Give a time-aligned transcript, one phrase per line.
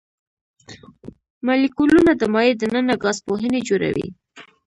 [1.45, 4.07] مالیکولونه د مایع د ننه ګاز پوکڼۍ جوړوي.